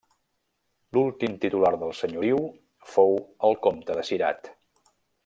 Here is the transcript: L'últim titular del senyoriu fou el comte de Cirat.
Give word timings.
L'últim 0.97 1.35
titular 1.43 1.71
del 1.83 1.93
senyoriu 1.99 2.41
fou 2.97 3.15
el 3.51 3.57
comte 3.67 3.99
de 4.01 4.07
Cirat. 4.11 4.55